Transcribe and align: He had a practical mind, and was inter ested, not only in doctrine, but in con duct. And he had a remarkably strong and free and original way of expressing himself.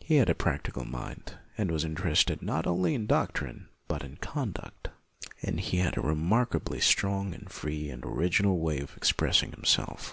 He 0.00 0.16
had 0.16 0.28
a 0.28 0.34
practical 0.34 0.84
mind, 0.84 1.36
and 1.56 1.70
was 1.70 1.84
inter 1.84 2.10
ested, 2.10 2.42
not 2.42 2.66
only 2.66 2.92
in 2.92 3.06
doctrine, 3.06 3.68
but 3.86 4.02
in 4.02 4.16
con 4.16 4.50
duct. 4.50 4.88
And 5.42 5.60
he 5.60 5.76
had 5.76 5.96
a 5.96 6.00
remarkably 6.00 6.80
strong 6.80 7.32
and 7.32 7.48
free 7.48 7.88
and 7.88 8.04
original 8.04 8.58
way 8.58 8.80
of 8.80 8.96
expressing 8.96 9.52
himself. 9.52 10.08